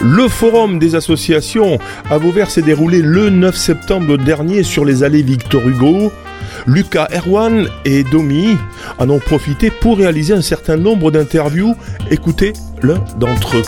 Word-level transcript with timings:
Le 0.00 0.28
forum 0.28 0.78
des 0.78 0.94
associations 0.94 1.78
à 2.08 2.18
Vauvert 2.18 2.50
s'est 2.50 2.62
déroulé 2.62 3.02
le 3.02 3.30
9 3.30 3.56
septembre 3.56 4.16
dernier 4.16 4.62
sur 4.62 4.84
les 4.84 5.02
allées 5.02 5.22
Victor 5.22 5.66
Hugo. 5.66 6.12
Lucas 6.68 7.08
Erwan 7.12 7.66
et 7.84 8.04
Domi 8.04 8.56
en 8.98 9.10
ont 9.10 9.18
profité 9.18 9.72
pour 9.72 9.98
réaliser 9.98 10.34
un 10.34 10.42
certain 10.42 10.76
nombre 10.76 11.10
d'interviews. 11.10 11.74
Écoutez 12.12 12.52
l'un 12.80 13.02
d'entre 13.18 13.56
eux. 13.56 13.64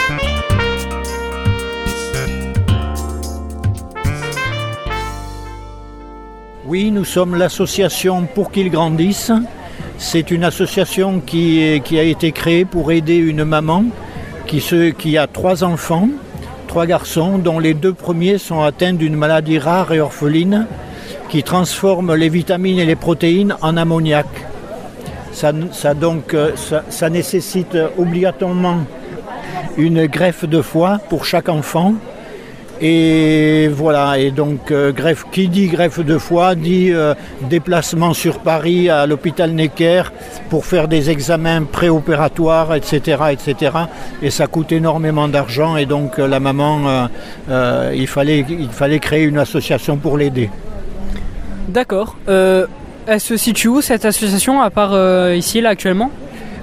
Oui, 6.64 6.92
nous 6.92 7.04
sommes 7.04 7.34
l'association 7.34 8.28
Pour 8.32 8.52
qu'ils 8.52 8.70
grandissent. 8.70 9.32
C'est 9.98 10.30
une 10.30 10.44
association 10.44 11.20
qui, 11.20 11.60
a 11.98 12.02
été 12.04 12.30
créée 12.30 12.64
pour 12.64 12.92
aider 12.92 13.16
une 13.16 13.42
maman 13.42 13.86
qui 14.98 15.16
a 15.16 15.26
trois 15.28 15.62
enfants, 15.62 16.08
trois 16.70 16.86
garçons, 16.86 17.38
dont 17.38 17.58
les 17.58 17.74
deux 17.74 17.92
premiers 17.92 18.38
sont 18.38 18.62
atteints 18.62 18.92
d'une 18.92 19.16
maladie 19.16 19.58
rare 19.58 19.92
et 19.92 19.98
orpheline 19.98 20.68
qui 21.28 21.42
transforme 21.42 22.14
les 22.14 22.28
vitamines 22.28 22.78
et 22.78 22.84
les 22.84 22.94
protéines 22.94 23.56
en 23.60 23.76
ammoniac. 23.76 24.28
Ça, 25.32 25.50
ça, 25.72 25.94
ça 26.88 27.10
nécessite 27.10 27.76
obligatoirement 27.98 28.84
une 29.78 30.06
greffe 30.06 30.44
de 30.44 30.62
foie 30.62 31.00
pour 31.08 31.24
chaque 31.24 31.48
enfant 31.48 31.94
et 32.82 33.68
voilà, 33.68 34.18
et 34.18 34.30
donc 34.30 34.70
euh, 34.70 34.90
greffe, 34.90 35.26
qui 35.30 35.48
dit 35.48 35.66
greffe 35.66 36.00
de 36.00 36.16
foie 36.16 36.54
dit 36.54 36.90
euh, 36.90 37.14
déplacement 37.42 38.14
sur 38.14 38.38
Paris 38.38 38.88
à 38.88 39.04
l'hôpital 39.06 39.50
Necker 39.52 40.04
pour 40.48 40.64
faire 40.64 40.88
des 40.88 41.10
examens 41.10 41.64
préopératoires, 41.64 42.74
etc., 42.74 43.18
etc. 43.32 43.72
Et 44.22 44.30
ça 44.30 44.46
coûte 44.46 44.72
énormément 44.72 45.28
d'argent 45.28 45.76
et 45.76 45.84
donc 45.84 46.18
euh, 46.18 46.26
la 46.26 46.40
maman, 46.40 47.08
il, 47.92 48.06
fallait, 48.06 48.46
il 48.48 48.70
fallait 48.70 48.98
créer 48.98 49.24
une 49.24 49.38
association 49.38 49.98
pour 49.98 50.16
l'aider. 50.16 50.48
D'accord. 51.68 52.16
Elle 52.26 53.20
se 53.20 53.36
situe 53.36 53.68
où 53.68 53.80
cette 53.82 54.06
association 54.06 54.62
à 54.62 54.70
part 54.70 54.94
ici 55.34 55.60
là 55.60 55.70
actuellement? 55.70 56.10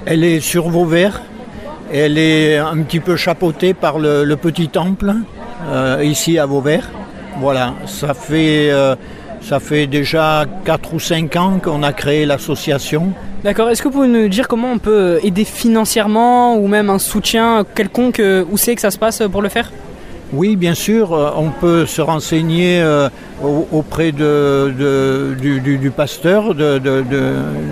Elle 0.04 0.24
est 0.24 0.40
sur 0.40 0.68
Vauvert. 0.68 1.22
Elle 1.92 2.18
est 2.18 2.58
un 2.58 2.82
petit 2.82 3.00
peu 3.00 3.16
chapeautée 3.16 3.72
par 3.72 3.98
le, 3.98 4.24
le 4.24 4.36
petit 4.36 4.68
temple 4.68 5.14
euh, 5.68 6.04
ici 6.04 6.38
à 6.38 6.46
Vauvert. 6.46 6.88
Voilà, 7.40 7.74
ça 7.86 8.14
fait, 8.14 8.70
euh, 8.70 8.96
ça 9.40 9.60
fait 9.60 9.86
déjà 9.86 10.44
4 10.64 10.94
ou 10.94 10.98
5 10.98 11.36
ans 11.36 11.60
qu'on 11.62 11.82
a 11.82 11.92
créé 11.92 12.26
l'association. 12.26 13.12
D'accord. 13.44 13.70
Est-ce 13.70 13.82
que 13.82 13.88
vous 13.88 13.94
pouvez 13.94 14.08
nous 14.08 14.28
dire 14.28 14.48
comment 14.48 14.72
on 14.72 14.78
peut 14.78 15.20
aider 15.22 15.44
financièrement 15.44 16.56
ou 16.56 16.66
même 16.66 16.90
un 16.90 16.98
soutien 16.98 17.64
quelconque 17.74 18.20
euh, 18.20 18.44
Où 18.50 18.56
c'est 18.56 18.74
que 18.74 18.80
ça 18.80 18.90
se 18.90 18.98
passe 18.98 19.22
pour 19.30 19.42
le 19.42 19.48
faire? 19.48 19.70
Oui, 20.32 20.56
bien 20.56 20.74
sûr, 20.74 21.12
on 21.38 21.48
peut 21.48 21.86
se 21.86 22.02
renseigner 22.02 22.84
auprès 23.72 24.12
de, 24.12 24.74
de, 24.78 25.34
du, 25.40 25.60
du, 25.60 25.78
du, 25.78 25.90
pasteur 25.90 26.54
de, 26.54 26.78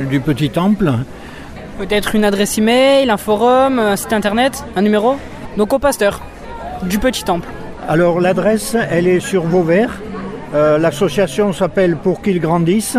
du 0.08 0.20
petit 0.20 0.48
temple. 0.48 0.90
Peut-être 1.78 2.14
une 2.14 2.24
adresse 2.24 2.56
email, 2.56 3.10
un 3.10 3.18
forum, 3.18 3.78
un 3.78 3.96
site 3.96 4.14
internet, 4.14 4.64
un 4.74 4.80
numéro? 4.80 5.16
Donc 5.58 5.74
au 5.74 5.78
pasteur 5.78 6.22
du 6.84 6.98
petit 6.98 7.24
temple. 7.24 7.48
Alors 7.88 8.20
l'adresse, 8.20 8.76
elle 8.90 9.06
est 9.06 9.20
sur 9.20 9.44
Vauvert. 9.44 10.00
Euh, 10.54 10.78
L'association 10.78 11.52
s'appelle 11.52 11.96
Pour 11.96 12.20
qu'ils 12.20 12.40
grandissent 12.40 12.98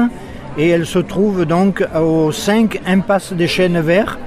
et 0.58 0.70
elle 0.70 0.86
se 0.86 1.00
trouve 1.00 1.46
donc 1.46 1.86
au 1.96 2.32
5 2.32 2.82
impasse 2.88 3.34
des 3.34 3.48
Chênes 3.48 3.82
Verts, 3.82 4.18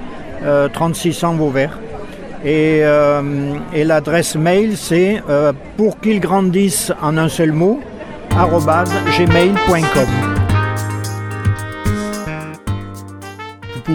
euh, 0.43 0.69
3600 0.69 1.35
Vauvert. 1.35 1.79
Et, 2.45 2.81
euh, 2.83 3.53
et 3.73 3.83
l'adresse 3.83 4.35
mail, 4.35 4.77
c'est 4.77 5.21
euh, 5.29 5.51
pour 5.77 5.99
qu'ils 5.99 6.19
grandissent 6.19 6.93
en 7.01 7.17
un 7.17 7.29
seul 7.29 7.51
mot, 7.51 7.79
gmail.com. 8.31 10.40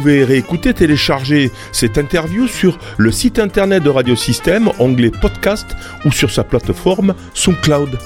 pouvez 0.00 0.24
réécouter, 0.24 0.74
télécharger 0.74 1.50
cette 1.72 1.96
interview 1.96 2.46
sur 2.48 2.78
le 2.98 3.10
site 3.10 3.38
internet 3.38 3.82
de 3.82 3.88
Radio 3.88 4.14
Système, 4.14 4.68
onglet 4.78 5.10
podcast 5.10 5.74
ou 6.04 6.12
sur 6.12 6.30
sa 6.30 6.44
plateforme 6.44 7.14
SoundCloud. 7.32 7.98